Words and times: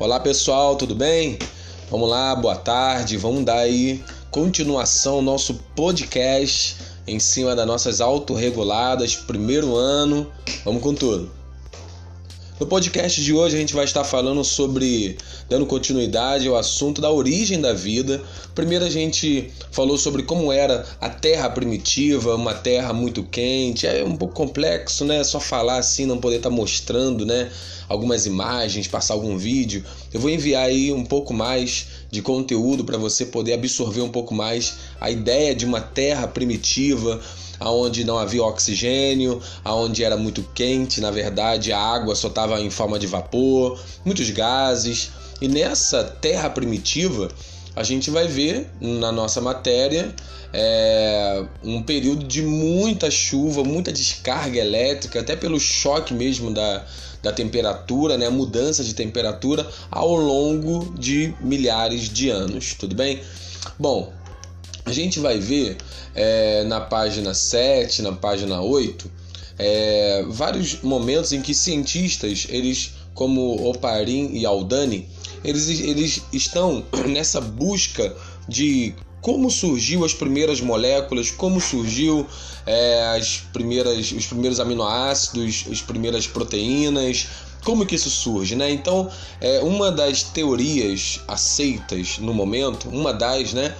Olá 0.00 0.18
pessoal, 0.18 0.76
tudo 0.76 0.94
bem? 0.94 1.38
Vamos 1.90 2.08
lá, 2.08 2.34
boa 2.34 2.56
tarde. 2.56 3.18
Vamos 3.18 3.44
dar 3.44 3.58
aí 3.58 4.02
continuação 4.30 5.16
ao 5.16 5.22
nosso 5.22 5.60
podcast 5.76 6.78
em 7.06 7.20
cima 7.20 7.54
das 7.54 7.66
nossas 7.66 8.00
autorreguladas, 8.00 9.14
primeiro 9.14 9.76
ano. 9.76 10.26
Vamos 10.64 10.82
com 10.82 10.94
tudo. 10.94 11.39
No 12.60 12.66
podcast 12.66 13.22
de 13.22 13.32
hoje 13.32 13.56
a 13.56 13.58
gente 13.58 13.72
vai 13.72 13.86
estar 13.86 14.04
falando 14.04 14.44
sobre, 14.44 15.16
dando 15.48 15.64
continuidade 15.64 16.46
ao 16.46 16.56
assunto 16.56 17.00
da 17.00 17.10
origem 17.10 17.58
da 17.58 17.72
vida. 17.72 18.22
Primeiro 18.54 18.84
a 18.84 18.90
gente 18.90 19.50
falou 19.70 19.96
sobre 19.96 20.24
como 20.24 20.52
era 20.52 20.84
a 21.00 21.08
Terra 21.08 21.48
primitiva, 21.48 22.34
uma 22.34 22.52
terra 22.52 22.92
muito 22.92 23.22
quente. 23.22 23.86
É 23.86 24.04
um 24.04 24.14
pouco 24.14 24.34
complexo, 24.34 25.06
né? 25.06 25.24
Só 25.24 25.40
falar 25.40 25.78
assim, 25.78 26.04
não 26.04 26.18
poder 26.18 26.36
estar 26.36 26.50
mostrando, 26.50 27.24
né? 27.24 27.50
Algumas 27.88 28.26
imagens, 28.26 28.86
passar 28.86 29.14
algum 29.14 29.38
vídeo. 29.38 29.82
Eu 30.12 30.20
vou 30.20 30.28
enviar 30.28 30.66
aí 30.66 30.92
um 30.92 31.02
pouco 31.02 31.32
mais 31.32 31.86
de 32.10 32.20
conteúdo 32.20 32.84
para 32.84 32.98
você 32.98 33.24
poder 33.24 33.54
absorver 33.54 34.02
um 34.02 34.10
pouco 34.10 34.34
mais 34.34 34.74
a 35.00 35.10
ideia 35.10 35.54
de 35.54 35.64
uma 35.64 35.80
terra 35.80 36.28
primitiva, 36.28 37.22
aonde 37.60 38.02
não 38.02 38.18
havia 38.18 38.42
oxigênio, 38.42 39.40
aonde 39.62 40.02
era 40.02 40.16
muito 40.16 40.42
quente, 40.54 41.00
na 41.00 41.10
verdade 41.10 41.72
a 41.72 41.78
água 41.78 42.16
só 42.16 42.28
estava 42.28 42.60
em 42.60 42.70
forma 42.70 42.98
de 42.98 43.06
vapor, 43.06 43.78
muitos 44.04 44.30
gases. 44.30 45.10
E 45.40 45.46
nessa 45.46 46.02
terra 46.02 46.50
primitiva, 46.50 47.28
a 47.76 47.82
gente 47.82 48.10
vai 48.10 48.26
ver 48.26 48.68
na 48.80 49.12
nossa 49.12 49.40
matéria 49.40 50.14
é, 50.52 51.44
um 51.62 51.82
período 51.82 52.26
de 52.26 52.42
muita 52.42 53.10
chuva, 53.10 53.62
muita 53.62 53.92
descarga 53.92 54.58
elétrica, 54.58 55.20
até 55.20 55.36
pelo 55.36 55.60
choque 55.60 56.12
mesmo 56.12 56.50
da, 56.50 56.84
da 57.22 57.32
temperatura, 57.32 58.16
né, 58.18 58.28
mudança 58.28 58.82
de 58.82 58.94
temperatura 58.94 59.66
ao 59.90 60.14
longo 60.14 60.92
de 60.98 61.34
milhares 61.40 62.08
de 62.08 62.30
anos, 62.30 62.74
tudo 62.74 62.94
bem? 62.94 63.20
Bom, 63.78 64.12
a 64.84 64.92
gente 64.92 65.20
vai 65.20 65.38
ver 65.38 65.76
é, 66.14 66.64
na 66.64 66.80
página 66.80 67.34
7, 67.34 68.02
na 68.02 68.12
página 68.12 68.60
8, 68.60 69.10
é, 69.58 70.24
vários 70.28 70.80
momentos 70.82 71.32
em 71.32 71.42
que 71.42 71.54
cientistas, 71.54 72.46
eles 72.48 72.92
como 73.14 73.68
Oparin 73.68 74.30
e 74.32 74.46
Aldani, 74.46 75.06
eles, 75.44 75.68
eles 75.80 76.22
estão 76.32 76.84
nessa 77.06 77.40
busca 77.40 78.14
de 78.48 78.94
como 79.20 79.50
surgiu 79.50 80.04
as 80.04 80.14
primeiras 80.14 80.60
moléculas, 80.60 81.30
como 81.30 81.60
surgiu 81.60 82.26
é, 82.64 83.02
as 83.16 83.42
primeiras, 83.52 84.12
os 84.12 84.26
primeiros 84.26 84.58
aminoácidos, 84.58 85.66
as 85.70 85.82
primeiras 85.82 86.26
proteínas, 86.26 87.28
como 87.64 87.84
que 87.84 87.94
isso 87.94 88.08
surge, 88.08 88.56
né? 88.56 88.70
Então, 88.70 89.10
é, 89.40 89.60
uma 89.60 89.92
das 89.92 90.22
teorias 90.22 91.20
aceitas 91.28 92.18
no 92.18 92.32
momento, 92.32 92.88
uma 92.88 93.12
das, 93.12 93.52
né, 93.52 93.74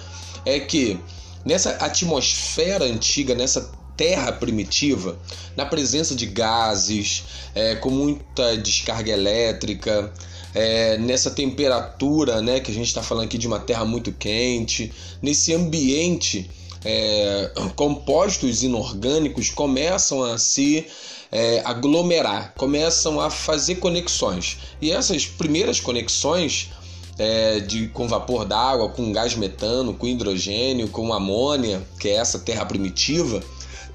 é 0.45 0.59
que 0.59 0.99
nessa 1.45 1.71
atmosfera 1.77 2.85
antiga, 2.85 3.35
nessa 3.35 3.71
terra 3.95 4.31
primitiva, 4.31 5.17
na 5.55 5.65
presença 5.65 6.15
de 6.15 6.25
gases, 6.25 7.23
é, 7.53 7.75
com 7.75 7.89
muita 7.89 8.57
descarga 8.57 9.11
elétrica, 9.11 10.11
é, 10.53 10.97
nessa 10.97 11.31
temperatura, 11.31 12.41
né, 12.41 12.59
que 12.59 12.71
a 12.71 12.73
gente 12.73 12.87
está 12.87 13.03
falando 13.03 13.25
aqui 13.25 13.37
de 13.37 13.47
uma 13.47 13.59
terra 13.59 13.85
muito 13.85 14.11
quente, 14.11 14.91
nesse 15.21 15.53
ambiente, 15.53 16.49
é, 16.83 17.51
compostos 17.75 18.63
inorgânicos 18.63 19.49
começam 19.49 20.23
a 20.23 20.37
se 20.37 20.85
é, 21.31 21.61
aglomerar, 21.63 22.53
começam 22.57 23.21
a 23.21 23.29
fazer 23.29 23.75
conexões. 23.75 24.57
E 24.81 24.91
essas 24.91 25.25
primeiras 25.25 25.79
conexões 25.79 26.69
é, 27.17 27.59
de, 27.59 27.87
com 27.87 28.07
vapor 28.07 28.45
d'água, 28.45 28.89
com 28.89 29.11
gás 29.11 29.35
metano, 29.35 29.93
com 29.93 30.07
hidrogênio, 30.07 30.87
com 30.87 31.13
amônia, 31.13 31.81
que 31.99 32.09
é 32.09 32.15
essa 32.15 32.39
terra 32.39 32.65
primitiva, 32.65 33.41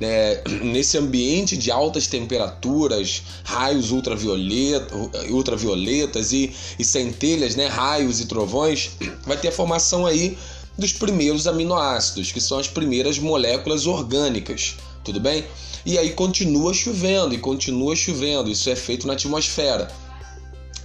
né, 0.01 0.43
nesse 0.63 0.99
ambiente 0.99 1.57
de 1.57 1.71
altas 1.71 2.07
temperaturas, 2.07 3.23
raios 3.45 3.91
ultravioleta, 3.91 4.95
ultravioletas 5.31 6.33
e, 6.33 6.53
e 6.79 6.85
centelhas, 6.85 7.57
né, 7.57 7.67
raios 7.67 8.21
e 8.21 8.27
trovões, 8.27 8.91
vai 9.27 9.37
ter 9.37 9.49
a 9.49 9.53
formação 9.53 10.07
aí 10.07 10.37
dos 10.79 10.93
primeiros 10.93 11.47
aminoácidos, 11.47 12.33
que 12.33 12.41
são 12.41 12.59
as 12.59 12.69
primeiras 12.69 13.19
moléculas 13.19 13.87
orgânicas, 13.87 14.77
tudo 15.03 15.19
bem? 15.19 15.45
E 15.87 15.97
aí 15.97 16.11
continua 16.11 16.75
chovendo 16.75 17.35
e 17.35 17.39
continua 17.39 17.95
chovendo, 17.95 18.51
isso 18.51 18.69
é 18.69 18.77
feito 18.77 19.07
na 19.07 19.15
atmosfera. 19.15 19.89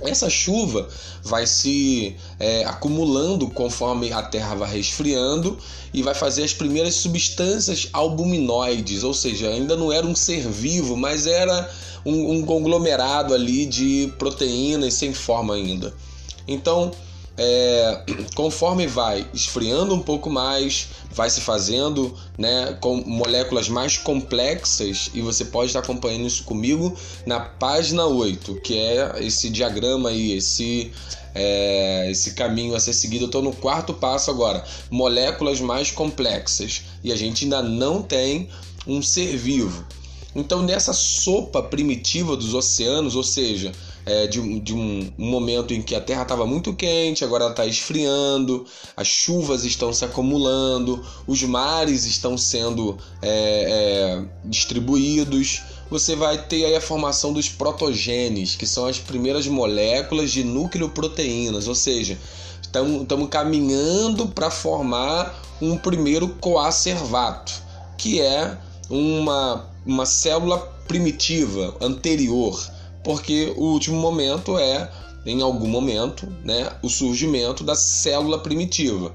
Essa 0.04 0.30
chuva 0.30 0.88
vai 1.24 1.46
se 1.46 2.16
é, 2.40 2.66
acumulando 2.66 3.48
conforme 3.50 4.12
a 4.12 4.22
Terra 4.22 4.56
vai 4.56 4.72
resfriando 4.72 5.58
e 5.94 6.02
vai 6.02 6.16
fazer 6.16 6.44
as 6.44 6.54
primeiras 6.54 6.96
substâncias 6.96 7.90
albuminoides, 7.94 9.04
ou 9.04 9.14
seja, 9.14 9.50
ainda 9.50 9.76
não 9.76 9.92
era 9.92 10.06
um 10.06 10.16
ser 10.16 10.48
vivo, 10.48 10.98
mas 10.98 11.28
era 11.28 11.70
um, 12.06 12.38
um 12.38 12.46
conglomerado 12.46 13.34
ali 13.34 13.66
de 13.66 14.12
proteínas 14.18 14.94
sem 14.96 15.14
forma 15.14 15.54
ainda. 15.56 15.94
Então, 16.48 16.92
é, 17.44 18.04
conforme 18.36 18.86
vai 18.86 19.26
esfriando 19.34 19.96
um 19.96 20.00
pouco 20.00 20.30
mais, 20.30 20.90
vai 21.12 21.28
se 21.28 21.42
fazendo 21.42 22.16
né, 22.38 22.78
com 22.80 22.98
moléculas 22.98 23.68
mais 23.68 23.98
complexas, 23.98 25.10
e 25.12 25.22
você 25.22 25.46
pode 25.46 25.68
estar 25.68 25.80
acompanhando 25.80 26.28
isso 26.28 26.44
comigo 26.44 26.96
na 27.26 27.40
página 27.40 28.06
8, 28.06 28.62
que 28.62 28.78
é 28.78 29.26
esse 29.26 29.50
diagrama 29.50 30.10
aí, 30.10 30.34
esse, 30.34 30.92
é, 31.34 32.12
esse 32.12 32.36
caminho 32.36 32.76
a 32.76 32.80
ser 32.80 32.94
seguido. 32.94 33.24
Eu 33.24 33.28
estou 33.28 33.42
no 33.42 33.54
quarto 33.54 33.92
passo 33.92 34.30
agora, 34.30 34.64
moléculas 34.92 35.60
mais 35.60 35.90
complexas, 35.90 36.84
e 37.04 37.12
a 37.12 37.16
gente 37.16 37.46
ainda 37.46 37.64
não 37.64 38.04
tem 38.04 38.50
um 38.86 39.02
ser 39.02 39.36
vivo. 39.36 39.84
Então, 40.36 40.62
nessa 40.62 40.94
sopa 40.94 41.64
primitiva 41.64 42.38
dos 42.38 42.54
oceanos, 42.54 43.16
ou 43.16 43.24
seja, 43.24 43.72
é, 44.06 44.28
de, 44.28 44.60
de 44.60 44.74
um, 44.74 45.12
momento 45.18 45.74
em 45.74 45.82
que 45.82 45.96
a 45.96 46.02
Terra 46.02 46.24
estava 46.24 46.46
muito 46.46 46.74
quente, 46.74 47.24
agora 47.24 47.44
ela 47.44 47.52
está 47.52 47.66
esfriando, 47.66 48.66
as 48.96 49.08
chuvas 49.08 49.64
estão 49.64 49.94
se 49.94 50.04
acumulando, 50.04 51.04
os 51.28 51.44
mares 51.44 52.06
estão 52.06 52.38
sendo 52.38 52.98
é, 53.22 54.20
é, 54.20 54.26
distribuídos. 54.46 55.62
Você 55.90 56.16
vai 56.16 56.48
ter 56.48 56.74
a 56.76 56.82
formação 56.82 57.34
dos 57.34 57.50
protogenes, 57.50 58.56
que 58.56 58.66
são 58.66 58.86
as 58.86 58.98
primeiras 58.98 59.46
moléculas 59.48 60.32
de 60.32 60.44
núcleo 60.44 60.90
proteínas, 60.90 61.68
ou 61.68 61.76
seja, 61.76 62.18
estamos 62.62 63.30
caminhando 63.30 64.28
para 64.28 64.50
formar 64.50 65.38
um 65.62 65.78
primeiro 65.78 66.30
coacervato, 66.40 67.52
que 67.98 68.22
é 68.22 68.58
uma, 68.90 69.70
uma 69.86 70.06
célula 70.06 70.58
primitiva 70.88 71.76
anterior 71.82 72.58
porque 73.04 73.54
o 73.56 73.64
último 73.66 73.98
momento 73.98 74.58
é, 74.58 74.90
em 75.26 75.42
algum 75.42 75.68
momento, 75.68 76.28
né, 76.44 76.70
o 76.82 76.90
surgimento 76.90 77.64
da 77.64 77.76
célula 77.76 78.40
primitiva. 78.40 79.14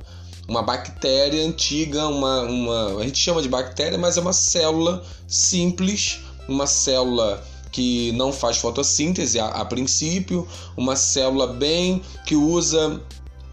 Uma 0.48 0.62
bactéria 0.62 1.44
antiga, 1.44 2.06
uma, 2.06 2.42
uma, 2.42 3.00
a 3.00 3.02
gente 3.02 3.18
chama 3.18 3.42
de 3.42 3.48
bactéria, 3.48 3.98
mas 3.98 4.16
é 4.16 4.20
uma 4.20 4.32
célula 4.32 5.04
simples, 5.26 6.20
uma 6.48 6.66
célula 6.66 7.44
que 7.72 8.12
não 8.12 8.32
faz 8.32 8.58
fotossíntese 8.58 9.40
a, 9.40 9.46
a 9.46 9.64
princípio, 9.64 10.46
uma 10.76 10.94
célula 10.94 11.48
bem 11.48 12.00
que 12.24 12.36
usa 12.36 13.02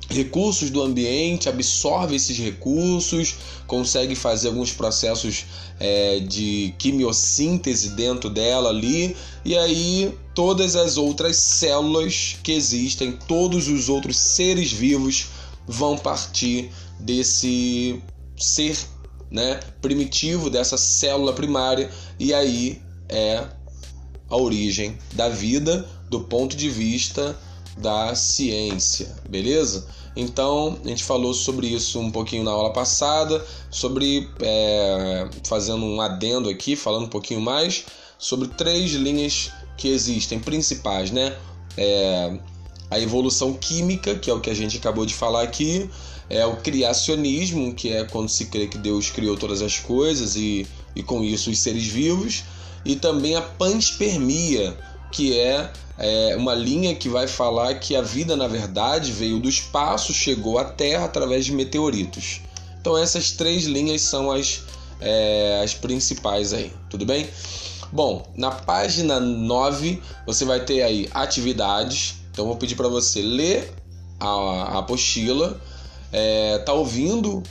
recursos 0.10 0.70
do 0.70 0.82
ambiente, 0.82 1.50
absorve 1.50 2.16
esses 2.16 2.38
recursos, 2.38 3.36
consegue 3.66 4.16
fazer 4.16 4.50
alguns 4.50 4.72
processos 4.72 5.46
é, 5.80 6.20
de 6.20 6.74
quimiossíntese 6.78 7.90
dentro 7.90 8.30
dela 8.30 8.70
ali, 8.70 9.16
e 9.44 9.58
aí 9.58 10.16
todas 10.34 10.76
as 10.76 10.98
outras 10.98 11.38
células 11.38 12.38
que 12.44 12.52
existem, 12.52 13.12
todos 13.12 13.68
os 13.68 13.90
outros 13.90 14.18
seres 14.18 14.72
vivos 14.72 15.28
vão 15.68 15.98
partir 15.98 16.72
desse 17.00 18.02
ser 18.38 18.78
né, 19.30 19.60
primitivo, 19.82 20.50
dessa 20.50 20.78
célula 20.78 21.34
primária, 21.34 21.90
e 22.20 22.34
aí 22.34 22.82
é 23.10 23.48
a 24.30 24.38
origem 24.38 24.98
da 25.14 25.30
vida 25.30 25.88
do 26.10 26.22
ponto 26.22 26.56
de 26.56 26.70
vista 26.70 27.38
da 27.78 28.14
ciência, 28.14 29.16
beleza? 29.28 29.88
Então 30.16 30.78
a 30.84 30.88
gente 30.88 31.04
falou 31.04 31.34
sobre 31.34 31.68
isso 31.68 32.00
um 32.00 32.12
pouquinho 32.12 32.44
na 32.44 32.52
aula 32.52 32.72
passada, 32.72 33.44
sobre 33.72 34.30
é, 34.40 35.28
fazendo 35.44 35.84
um 35.84 36.00
adendo 36.00 36.50
aqui, 36.50 36.76
falando 36.76 37.06
um 37.06 37.10
pouquinho 37.10 37.42
mais 37.42 37.86
sobre 38.20 38.48
três 38.50 38.92
linhas 38.92 39.52
que 39.78 39.88
existem 39.88 40.40
principais, 40.40 41.12
né? 41.12 41.36
É, 41.78 42.38
a 42.90 43.00
evolução 43.00 43.54
química, 43.54 44.16
que 44.16 44.30
é 44.30 44.34
o 44.34 44.40
que 44.40 44.50
a 44.50 44.54
gente 44.54 44.78
acabou 44.78 45.06
de 45.06 45.14
falar 45.14 45.42
aqui, 45.42 45.90
é 46.30 46.46
o 46.46 46.58
criacionismo, 46.58 47.74
que 47.74 47.90
é 47.90 48.04
quando 48.04 48.30
se 48.30 48.46
crê 48.46 48.68
que 48.68 48.78
Deus 48.78 49.10
criou 49.10 49.36
todas 49.36 49.62
as 49.62 49.80
coisas 49.80 50.36
e, 50.36 50.68
e 50.96 51.02
com 51.02 51.24
isso 51.24 51.50
os 51.50 51.60
seres 51.60 51.86
vivos, 51.86 52.44
e 52.86 52.96
também 52.96 53.36
a 53.36 53.42
panspermia, 53.42 54.78
que 55.12 55.38
é, 55.38 55.72
é 55.98 56.36
uma 56.36 56.54
linha 56.54 56.96
que 56.96 57.10
vai 57.10 57.28
falar 57.28 57.76
que 57.76 57.96
a 57.96 58.02
vida, 58.02 58.36
na 58.36 58.48
verdade, 58.48 59.12
veio 59.12 59.40
do 59.40 59.50
espaço, 59.50 60.14
chegou 60.14 60.58
à 60.58 60.66
Terra 60.66 61.06
através 61.06 61.46
de 61.46 61.52
meteoritos. 61.52 62.42
Então 62.80 62.98
essas 62.98 63.32
três 63.32 63.64
linhas 63.64 64.02
são 64.02 64.32
as, 64.32 64.62
é, 65.00 65.62
as 65.64 65.74
principais 65.74 66.54
aí, 66.54 66.72
tudo 66.90 67.06
bem? 67.06 67.28
Bom, 67.94 68.26
na 68.36 68.50
página 68.50 69.20
9 69.20 70.02
você 70.26 70.44
vai 70.46 70.60
ter 70.62 70.82
aí 70.82 71.08
atividades. 71.14 72.16
Então 72.32 72.48
vou 72.48 72.56
pedir 72.56 72.74
para 72.74 72.88
você 72.88 73.22
ler 73.22 73.72
a, 74.20 74.80
apostila, 74.80 75.62
é, 76.12 76.58
tá 76.58 76.74
ouvindo 76.74 77.44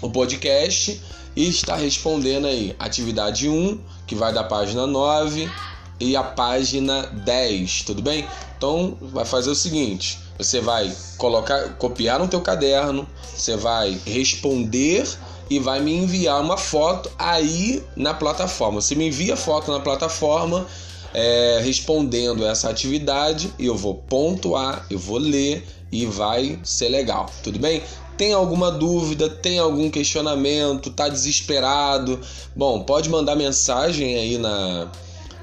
o 0.00 0.08
podcast 0.08 1.02
e 1.34 1.48
está 1.48 1.74
respondendo 1.74 2.46
aí 2.46 2.76
atividade 2.78 3.48
1, 3.48 3.80
que 4.06 4.14
vai 4.14 4.32
da 4.32 4.44
página 4.44 4.86
9 4.86 5.50
e 5.98 6.14
a 6.14 6.22
página 6.22 7.02
10, 7.02 7.82
tudo 7.82 8.00
bem? 8.00 8.24
Então 8.56 8.96
vai 9.00 9.24
fazer 9.24 9.50
o 9.50 9.54
seguinte, 9.56 10.20
você 10.38 10.60
vai 10.60 10.94
colocar, 11.18 11.70
copiar 11.70 12.20
no 12.20 12.28
teu 12.28 12.40
caderno, 12.40 13.04
você 13.34 13.56
vai 13.56 14.00
responder 14.06 15.08
e 15.48 15.58
vai 15.58 15.80
me 15.80 15.92
enviar 15.92 16.40
uma 16.40 16.56
foto 16.56 17.10
aí 17.18 17.82
na 17.96 18.12
plataforma. 18.12 18.80
Você 18.80 18.94
me 18.94 19.06
envia 19.08 19.36
foto 19.36 19.70
na 19.70 19.80
plataforma 19.80 20.66
é, 21.14 21.60
respondendo 21.62 22.44
essa 22.44 22.68
atividade 22.68 23.50
eu 23.58 23.74
vou 23.74 23.94
pontuar, 23.94 24.86
eu 24.90 24.98
vou 24.98 25.18
ler 25.18 25.66
e 25.90 26.04
vai 26.04 26.58
ser 26.62 26.88
legal, 26.88 27.30
tudo 27.42 27.58
bem? 27.58 27.82
Tem 28.18 28.32
alguma 28.32 28.70
dúvida, 28.70 29.28
tem 29.28 29.58
algum 29.58 29.90
questionamento, 29.90 30.90
tá 30.90 31.08
desesperado? 31.08 32.20
Bom, 32.54 32.82
pode 32.82 33.08
mandar 33.08 33.36
mensagem 33.36 34.14
aí 34.14 34.38
na, 34.38 34.90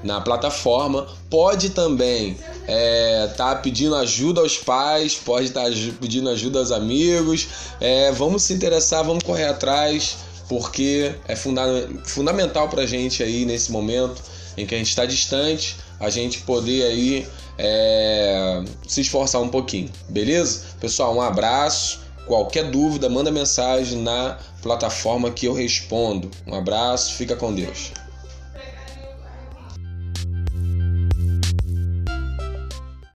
na 0.04 0.20
plataforma. 0.20 1.06
Pode 1.30 1.70
também 1.70 2.32
estar 2.32 2.68
é, 2.68 3.26
tá 3.28 3.56
pedindo 3.56 3.96
ajuda 3.96 4.42
aos 4.42 4.56
pais, 4.56 5.14
pode 5.14 5.46
estar 5.46 5.64
tá 5.64 5.70
pedindo 6.00 6.28
ajuda 6.28 6.60
aos 6.60 6.70
amigos. 6.70 7.48
É, 7.80 8.12
vamos 8.12 8.42
se 8.44 8.52
interessar, 8.52 9.02
vamos 9.02 9.24
correr 9.24 9.46
atrás, 9.46 10.18
porque 10.48 11.12
é 11.26 11.34
funda 11.34 11.62
fundamental 12.04 12.68
para 12.68 12.82
a 12.82 12.86
gente 12.86 13.22
aí 13.22 13.44
nesse 13.44 13.72
momento 13.72 14.22
em 14.56 14.64
que 14.66 14.74
a 14.74 14.78
gente 14.78 14.90
está 14.90 15.04
distante, 15.04 15.76
a 15.98 16.10
gente 16.10 16.40
poder 16.40 16.84
aí 16.84 17.26
é, 17.58 18.62
se 18.86 19.00
esforçar 19.00 19.40
um 19.40 19.48
pouquinho, 19.48 19.90
beleza? 20.08 20.62
Pessoal, 20.80 21.16
um 21.16 21.20
abraço. 21.20 22.04
Qualquer 22.26 22.70
dúvida, 22.70 23.06
manda 23.08 23.30
mensagem 23.30 24.00
na 24.00 24.38
plataforma 24.62 25.30
que 25.30 25.44
eu 25.44 25.52
respondo. 25.52 26.30
Um 26.46 26.54
abraço, 26.54 27.14
fica 27.14 27.36
com 27.36 27.52
Deus. 27.52 27.92